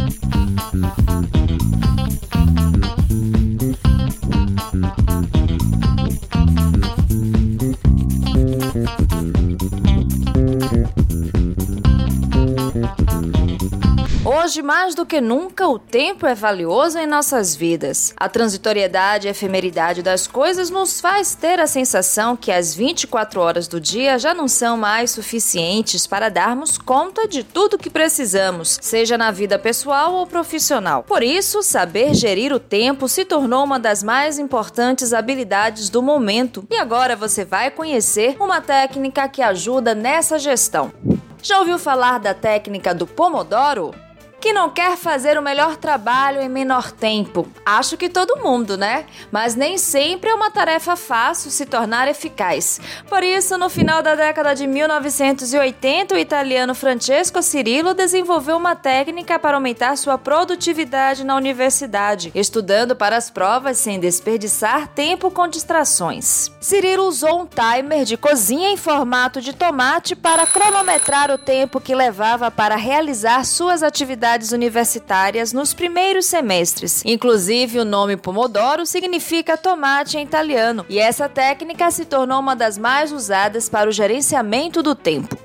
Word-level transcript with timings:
Thank 0.00 1.84
you. 1.84 1.89
Hoje, 14.32 14.62
mais 14.62 14.94
do 14.94 15.04
que 15.04 15.20
nunca, 15.20 15.66
o 15.66 15.76
tempo 15.76 16.24
é 16.24 16.36
valioso 16.36 16.96
em 16.96 17.04
nossas 17.04 17.56
vidas. 17.56 18.14
A 18.16 18.28
transitoriedade 18.28 19.26
e 19.26 19.30
efemeridade 19.30 20.04
das 20.04 20.28
coisas 20.28 20.70
nos 20.70 21.00
faz 21.00 21.34
ter 21.34 21.58
a 21.58 21.66
sensação 21.66 22.36
que 22.36 22.52
as 22.52 22.72
24 22.72 23.40
horas 23.40 23.66
do 23.66 23.80
dia 23.80 24.20
já 24.20 24.32
não 24.32 24.46
são 24.46 24.76
mais 24.76 25.10
suficientes 25.10 26.06
para 26.06 26.28
darmos 26.28 26.78
conta 26.78 27.26
de 27.26 27.42
tudo 27.42 27.76
que 27.76 27.90
precisamos, 27.90 28.78
seja 28.80 29.18
na 29.18 29.32
vida 29.32 29.58
pessoal 29.58 30.14
ou 30.14 30.24
profissional. 30.28 31.02
Por 31.02 31.24
isso, 31.24 31.60
saber 31.60 32.14
gerir 32.14 32.52
o 32.52 32.60
tempo 32.60 33.08
se 33.08 33.24
tornou 33.24 33.64
uma 33.64 33.80
das 33.80 34.00
mais 34.00 34.38
importantes 34.38 35.12
habilidades 35.12 35.90
do 35.90 36.00
momento. 36.00 36.64
E 36.70 36.76
agora 36.76 37.16
você 37.16 37.44
vai 37.44 37.68
conhecer 37.68 38.36
uma 38.38 38.60
técnica 38.60 39.28
que 39.28 39.42
ajuda 39.42 39.92
nessa 39.92 40.38
gestão. 40.38 40.92
Já 41.42 41.58
ouviu 41.58 41.80
falar 41.80 42.20
da 42.20 42.32
técnica 42.32 42.94
do 42.94 43.08
Pomodoro? 43.08 43.92
Que 44.40 44.54
não 44.54 44.70
quer 44.70 44.96
fazer 44.96 45.38
o 45.38 45.42
melhor 45.42 45.76
trabalho 45.76 46.40
em 46.40 46.48
menor 46.48 46.90
tempo. 46.90 47.46
Acho 47.64 47.96
que 47.96 48.08
todo 48.08 48.42
mundo, 48.42 48.76
né? 48.76 49.04
Mas 49.30 49.54
nem 49.54 49.76
sempre 49.76 50.30
é 50.30 50.34
uma 50.34 50.50
tarefa 50.50 50.96
fácil 50.96 51.50
se 51.50 51.66
tornar 51.66 52.08
eficaz. 52.08 52.80
Por 53.08 53.22
isso, 53.22 53.58
no 53.58 53.68
final 53.68 54.02
da 54.02 54.14
década 54.14 54.54
de 54.54 54.66
1980, 54.66 56.14
o 56.14 56.18
italiano 56.18 56.74
Francesco 56.74 57.42
Cirillo 57.42 57.92
desenvolveu 57.92 58.56
uma 58.56 58.74
técnica 58.74 59.38
para 59.38 59.58
aumentar 59.58 59.96
sua 59.96 60.16
produtividade 60.16 61.22
na 61.22 61.36
universidade, 61.36 62.32
estudando 62.34 62.96
para 62.96 63.16
as 63.16 63.28
provas 63.28 63.76
sem 63.76 64.00
desperdiçar 64.00 64.88
tempo 64.88 65.30
com 65.30 65.46
distrações. 65.46 66.50
Cirillo 66.60 67.04
usou 67.04 67.42
um 67.42 67.46
timer 67.46 68.04
de 68.04 68.16
cozinha 68.16 68.70
em 68.70 68.76
formato 68.78 69.42
de 69.42 69.52
tomate 69.52 70.16
para 70.16 70.46
cronometrar 70.46 71.30
o 71.30 71.36
tempo 71.36 71.80
que 71.80 71.94
levava 71.94 72.50
para 72.50 72.76
realizar 72.76 73.44
suas 73.44 73.82
atividades 73.82 74.29
atividades 74.30 74.52
universitárias 74.52 75.52
nos 75.52 75.74
primeiros 75.74 76.26
semestres. 76.26 77.02
Inclusive, 77.04 77.80
o 77.80 77.84
nome 77.84 78.16
Pomodoro 78.16 78.86
significa 78.86 79.56
tomate 79.56 80.18
em 80.18 80.22
italiano, 80.22 80.86
e 80.88 80.98
essa 80.98 81.28
técnica 81.28 81.90
se 81.90 82.04
tornou 82.04 82.38
uma 82.38 82.54
das 82.54 82.78
mais 82.78 83.12
usadas 83.12 83.68
para 83.68 83.88
o 83.88 83.92
gerenciamento 83.92 84.82
do 84.82 84.94
tempo. 84.94 85.36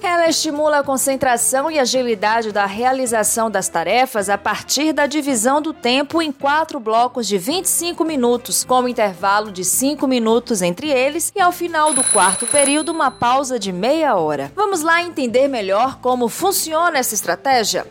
Ela 0.00 0.28
estimula 0.28 0.78
a 0.78 0.84
concentração 0.84 1.68
e 1.68 1.78
agilidade 1.78 2.52
da 2.52 2.64
realização 2.66 3.50
das 3.50 3.68
tarefas 3.68 4.28
a 4.28 4.38
partir 4.38 4.92
da 4.92 5.06
divisão 5.06 5.60
do 5.60 5.72
tempo 5.72 6.22
em 6.22 6.30
quatro 6.30 6.78
blocos 6.78 7.26
de 7.26 7.36
25 7.36 8.04
minutos, 8.04 8.62
com 8.62 8.82
um 8.82 8.88
intervalo 8.88 9.50
de 9.50 9.64
5 9.64 10.06
minutos 10.06 10.62
entre 10.62 10.88
eles 10.88 11.32
e 11.34 11.40
ao 11.40 11.50
final 11.50 11.92
do 11.92 12.04
quarto 12.04 12.46
período 12.46 12.92
uma 12.92 13.10
pausa 13.10 13.58
de 13.58 13.72
meia 13.72 14.14
hora. 14.14 14.52
Vamos 14.54 14.82
lá 14.82 15.02
entender 15.02 15.48
melhor 15.48 15.98
como 16.00 16.28
funciona 16.28 16.98
essa 16.98 17.14
estratégia? 17.14 17.84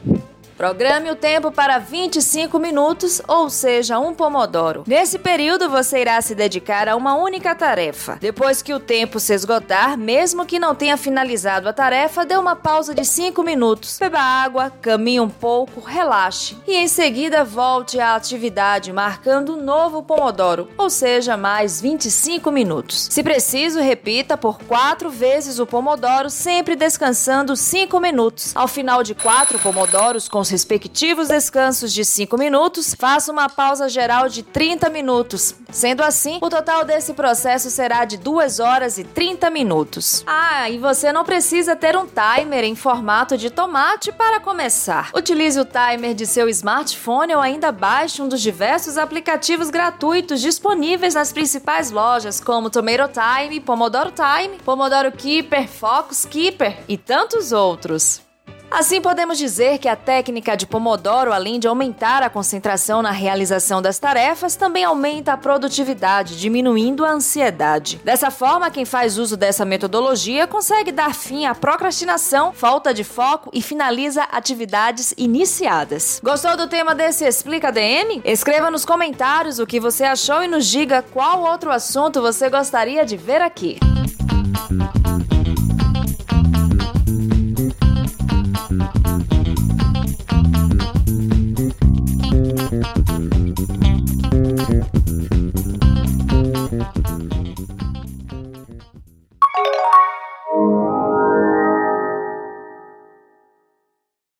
Programe 0.57 1.11
o 1.11 1.15
tempo 1.15 1.51
para 1.51 1.77
25 1.77 2.57
minutos, 2.57 3.21
ou 3.27 3.47
seja, 3.47 3.99
um 3.99 4.11
pomodoro. 4.11 4.83
Nesse 4.87 5.19
período, 5.19 5.69
você 5.69 6.01
irá 6.01 6.19
se 6.19 6.33
dedicar 6.33 6.89
a 6.89 6.95
uma 6.95 7.13
única 7.13 7.53
tarefa. 7.53 8.17
Depois 8.19 8.63
que 8.63 8.73
o 8.73 8.79
tempo 8.79 9.19
se 9.19 9.35
esgotar, 9.35 9.95
mesmo 9.95 10.47
que 10.47 10.57
não 10.57 10.73
tenha 10.73 10.97
finalizado 10.97 11.69
a 11.69 11.73
tarefa, 11.73 12.25
dê 12.25 12.35
uma 12.35 12.55
pausa 12.55 12.95
de 12.95 13.05
5 13.05 13.43
minutos. 13.43 13.99
Beba 13.99 14.19
água, 14.19 14.71
caminhe 14.81 15.19
um 15.19 15.29
pouco, 15.29 15.79
relaxe 15.79 16.57
e 16.65 16.73
em 16.73 16.87
seguida 16.87 17.43
volte 17.43 17.99
à 17.99 18.15
atividade, 18.15 18.91
marcando 18.91 19.53
um 19.53 19.61
novo 19.61 20.01
pomodoro, 20.01 20.69
ou 20.75 20.89
seja, 20.89 21.37
mais 21.37 21.79
25 21.79 22.49
minutos. 22.51 23.07
Se 23.11 23.21
preciso, 23.21 23.79
repita 23.79 24.35
por 24.35 24.57
quatro 24.63 25.11
vezes 25.11 25.59
o 25.59 25.67
pomodoro, 25.67 26.31
sempre 26.31 26.75
descansando 26.75 27.55
5 27.55 27.99
minutos. 27.99 28.53
Ao 28.55 28.67
final 28.67 29.03
de 29.03 29.13
quatro 29.13 29.59
pomodoros 29.59 30.27
com 30.27 30.46
os 30.47 30.49
respectivos 30.49 31.27
descansos 31.27 31.93
de 31.93 32.05
5 32.05 32.37
minutos, 32.37 32.95
faça 32.97 33.31
uma 33.31 33.49
pausa 33.49 33.89
geral 33.89 34.29
de 34.29 34.41
30 34.41 34.89
minutos. 34.89 35.55
Sendo 35.69 36.01
assim, 36.01 36.39
o 36.41 36.49
total 36.49 36.85
desse 36.85 37.13
processo 37.13 37.69
será 37.69 38.05
de 38.05 38.17
2 38.17 38.59
horas 38.59 38.97
e 38.97 39.03
30 39.03 39.49
minutos. 39.49 40.23
Ah, 40.25 40.69
e 40.69 40.77
você 40.77 41.11
não 41.11 41.25
precisa 41.25 41.75
ter 41.75 41.97
um 41.97 42.07
timer 42.07 42.63
em 42.63 42.75
formato 42.75 43.37
de 43.37 43.49
tomate 43.49 44.11
para 44.11 44.39
começar. 44.39 45.11
Utilize 45.13 45.59
o 45.59 45.65
timer 45.65 46.13
de 46.13 46.25
seu 46.25 46.47
smartphone 46.47 47.35
ou 47.35 47.41
ainda 47.41 47.71
baixe 47.71 48.21
um 48.21 48.27
dos 48.27 48.41
diversos 48.41 48.97
aplicativos 48.97 49.69
gratuitos 49.69 50.39
disponíveis 50.39 51.13
nas 51.13 51.33
principais 51.33 51.91
lojas, 51.91 52.39
como 52.39 52.69
Tomato 52.69 53.11
Time, 53.11 53.59
Pomodoro 53.59 54.11
Time, 54.11 54.57
Pomodoro 54.63 55.11
Keeper, 55.11 55.67
Focus 55.67 56.25
Keeper 56.25 56.77
e 56.87 56.97
tantos 56.97 57.51
outros. 57.51 58.26
Assim, 58.69 59.01
podemos 59.01 59.37
dizer 59.37 59.77
que 59.77 59.87
a 59.87 59.95
técnica 59.95 60.55
de 60.55 60.67
Pomodoro, 60.67 61.31
além 61.31 61.57
de 61.57 61.67
aumentar 61.67 62.21
a 62.21 62.29
concentração 62.29 63.01
na 63.01 63.11
realização 63.11 63.81
das 63.81 63.97
tarefas, 63.97 64.57
também 64.57 64.83
aumenta 64.83 65.33
a 65.33 65.37
produtividade, 65.37 66.37
diminuindo 66.37 67.05
a 67.05 67.11
ansiedade. 67.11 67.99
Dessa 68.03 68.29
forma, 68.29 68.69
quem 68.69 68.83
faz 68.83 69.17
uso 69.17 69.37
dessa 69.37 69.63
metodologia 69.63 70.45
consegue 70.45 70.91
dar 70.91 71.15
fim 71.15 71.45
à 71.45 71.55
procrastinação, 71.55 72.51
falta 72.51 72.93
de 72.93 73.05
foco 73.05 73.49
e 73.53 73.61
finaliza 73.61 74.23
atividades 74.23 75.13
iniciadas. 75.17 76.19
Gostou 76.21 76.57
do 76.57 76.67
tema 76.67 76.93
desse 76.93 77.25
Explica 77.25 77.71
DM? 77.71 78.21
Escreva 78.25 78.69
nos 78.69 78.83
comentários 78.83 79.59
o 79.59 79.65
que 79.65 79.79
você 79.79 80.03
achou 80.03 80.43
e 80.43 80.47
nos 80.47 80.67
diga 80.67 81.01
qual 81.01 81.41
outro 81.41 81.71
assunto 81.71 82.21
você 82.21 82.49
gostaria 82.49 83.05
de 83.05 83.15
ver 83.15 83.41
aqui. 83.41 83.79